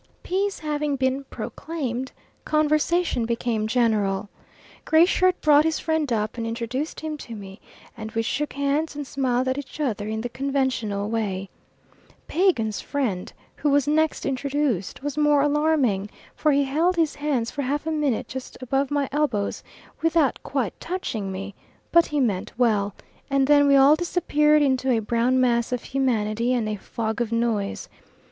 [0.23, 2.11] Peace having been proclaimed,
[2.43, 4.29] conversation became general.
[4.83, 7.61] Gray Shirt brought his friend up and introduced him to me,
[7.95, 11.51] and we shook hands and smiled at each other in the conventional way.
[12.27, 17.61] Pagan's friend, who was next introduced, was more alarming, for he held his hands for
[17.61, 19.61] half a minute just above my elbows
[20.01, 21.53] without quite touching me,
[21.91, 22.95] but he meant well;
[23.29, 27.31] and then we all disappeared into a brown mass of humanity and a fog of
[27.31, 27.87] noise.